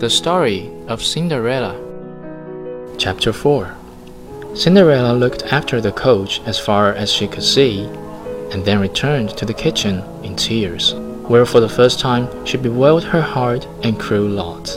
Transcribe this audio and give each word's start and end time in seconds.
The 0.00 0.10
Story 0.10 0.70
of 0.88 1.02
Cinderella. 1.02 1.76
Chapter 2.98 3.32
4 3.32 3.76
Cinderella 4.54 5.12
looked 5.12 5.44
after 5.44 5.80
the 5.80 5.92
coach 5.92 6.40
as 6.46 6.58
far 6.58 6.92
as 6.92 7.12
she 7.12 7.28
could 7.28 7.44
see, 7.44 7.84
and 8.50 8.64
then 8.64 8.80
returned 8.80 9.36
to 9.36 9.46
the 9.46 9.54
kitchen 9.54 10.02
in 10.24 10.34
tears, 10.34 10.94
where 11.28 11.46
for 11.46 11.60
the 11.60 11.68
first 11.68 12.00
time 12.00 12.28
she 12.44 12.56
bewailed 12.56 13.04
her 13.04 13.22
hard 13.22 13.66
and 13.84 14.00
cruel 14.00 14.28
lot. 14.28 14.76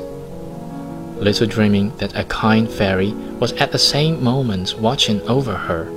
Little 1.20 1.48
dreaming 1.48 1.98
that 1.98 2.16
a 2.16 2.24
kind 2.26 2.70
fairy 2.70 3.12
was 3.40 3.54
at 3.54 3.72
the 3.72 3.80
same 3.80 4.24
moment 4.24 4.80
watching 4.80 5.22
over 5.24 5.56
her, 5.56 5.92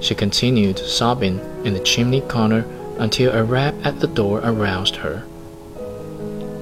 she 0.00 0.14
continued 0.14 0.78
sobbing 0.78 1.40
in 1.64 1.72
the 1.72 1.80
chimney 1.80 2.20
corner 2.20 2.66
until 2.98 3.32
a 3.32 3.42
rap 3.42 3.74
at 3.82 4.00
the 4.00 4.06
door 4.06 4.40
aroused 4.44 4.96
her, 4.96 5.24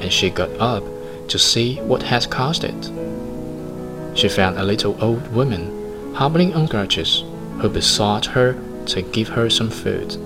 and 0.00 0.12
she 0.12 0.30
got 0.30 0.50
up 0.60 0.84
to 1.28 1.38
see 1.38 1.76
what 1.80 2.02
had 2.02 2.30
caused 2.30 2.64
it. 2.64 2.90
She 4.16 4.28
found 4.28 4.58
a 4.58 4.64
little 4.64 4.96
old 5.02 5.26
woman 5.34 6.14
hobbling 6.14 6.54
on 6.54 6.68
crutches 6.68 7.24
who 7.60 7.68
besought 7.68 8.26
her 8.26 8.56
to 8.86 9.02
give 9.02 9.28
her 9.28 9.50
some 9.50 9.70
food. 9.70 10.16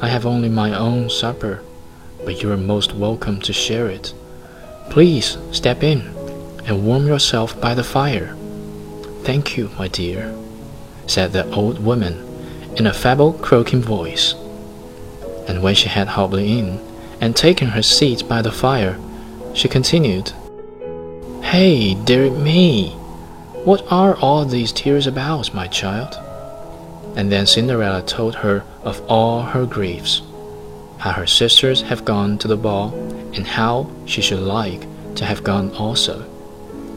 I 0.00 0.08
have 0.08 0.26
only 0.26 0.48
my 0.48 0.76
own 0.76 1.10
supper, 1.10 1.62
but 2.24 2.42
you 2.42 2.52
are 2.52 2.56
most 2.56 2.94
welcome 2.94 3.40
to 3.40 3.52
share 3.52 3.88
it. 3.88 4.12
Please 4.90 5.38
step 5.50 5.82
in 5.82 6.00
and 6.66 6.86
warm 6.86 7.06
yourself 7.06 7.60
by 7.60 7.74
the 7.74 7.84
fire. 7.84 8.36
Thank 9.22 9.56
you, 9.56 9.70
my 9.78 9.88
dear, 9.88 10.34
said 11.06 11.32
the 11.32 11.50
old 11.52 11.82
woman 11.82 12.24
in 12.76 12.86
a 12.86 12.92
feeble, 12.94 13.32
croaking 13.32 13.82
voice. 13.82 14.34
And 15.48 15.62
when 15.62 15.74
she 15.74 15.88
had 15.88 16.08
hobbled 16.08 16.40
in, 16.40 16.78
and 17.20 17.34
taking 17.34 17.68
her 17.68 17.82
seat 17.82 18.28
by 18.28 18.42
the 18.42 18.52
fire, 18.52 18.98
she 19.54 19.68
continued, 19.68 20.32
Hey, 21.42 21.94
dear 21.94 22.30
me! 22.30 22.90
What 23.64 23.84
are 23.90 24.16
all 24.16 24.44
these 24.44 24.72
tears 24.72 25.06
about, 25.06 25.52
my 25.52 25.66
child? 25.66 26.18
And 27.16 27.32
then 27.32 27.46
Cinderella 27.46 28.02
told 28.02 28.36
her 28.36 28.62
of 28.82 29.00
all 29.08 29.42
her 29.42 29.66
griefs, 29.66 30.22
how 30.98 31.12
her 31.12 31.26
sisters 31.26 31.82
have 31.82 32.04
gone 32.04 32.38
to 32.38 32.48
the 32.48 32.56
ball, 32.56 32.94
and 33.34 33.46
how 33.46 33.90
she 34.06 34.22
should 34.22 34.40
like 34.40 34.86
to 35.16 35.24
have 35.24 35.42
gone 35.42 35.70
also. 35.72 36.22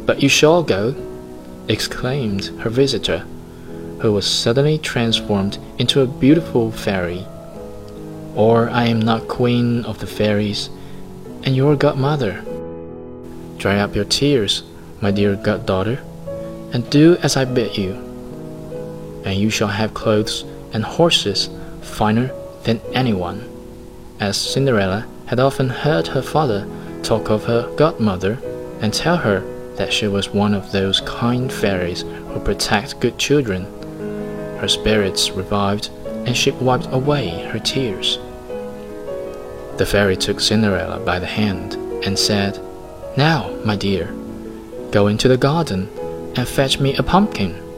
But 0.05 0.21
you 0.21 0.29
shall 0.29 0.63
go, 0.63 0.95
exclaimed 1.67 2.45
her 2.61 2.69
visitor, 2.69 3.25
who 3.99 4.11
was 4.13 4.25
suddenly 4.25 4.77
transformed 4.77 5.57
into 5.77 6.01
a 6.01 6.07
beautiful 6.07 6.71
fairy 6.71 7.25
or 8.35 8.69
I 8.69 8.85
am 8.85 9.01
not 9.01 9.27
queen 9.27 9.85
of 9.85 9.99
the 9.99 10.07
fairies, 10.07 10.69
and 11.43 11.55
your 11.55 11.75
godmother. 11.75 12.43
Dry 13.57 13.79
up 13.79 13.95
your 13.95 14.05
tears, 14.05 14.63
my 15.01 15.11
dear 15.11 15.35
goddaughter, 15.35 16.01
and 16.73 16.89
do 16.89 17.17
as 17.17 17.35
I 17.35 17.45
bid 17.45 17.77
you, 17.77 17.93
and 19.25 19.37
you 19.37 19.49
shall 19.49 19.67
have 19.67 19.93
clothes 19.93 20.43
and 20.73 20.83
horses 20.83 21.49
finer 21.81 22.31
than 22.63 22.79
anyone. 22.93 23.47
As 24.19 24.37
Cinderella 24.37 25.07
had 25.25 25.39
often 25.39 25.69
heard 25.69 26.07
her 26.07 26.21
father 26.21 26.67
talk 27.03 27.29
of 27.29 27.45
her 27.45 27.73
godmother 27.75 28.37
and 28.81 28.93
tell 28.93 29.17
her 29.17 29.41
that 29.75 29.91
she 29.91 30.07
was 30.07 30.29
one 30.29 30.53
of 30.53 30.71
those 30.71 31.01
kind 31.01 31.51
fairies 31.51 32.01
who 32.01 32.39
protect 32.39 32.99
good 32.99 33.17
children, 33.17 33.65
her 34.59 34.67
spirits 34.67 35.31
revived 35.31 35.89
and 36.25 36.35
she 36.35 36.51
wiped 36.51 36.87
away 36.91 37.45
her 37.45 37.59
tears. 37.59 38.17
The 39.77 39.85
fairy 39.85 40.15
took 40.15 40.39
Cinderella 40.39 40.99
by 40.99 41.19
the 41.19 41.25
hand 41.25 41.73
and 42.05 42.17
said, 42.17 42.59
Now, 43.17 43.49
my 43.65 43.75
dear, 43.75 44.13
go 44.91 45.07
into 45.07 45.27
the 45.27 45.37
garden 45.37 45.89
and 46.35 46.47
fetch 46.47 46.79
me 46.79 46.95
a 46.95 47.03
pumpkin. 47.03 47.70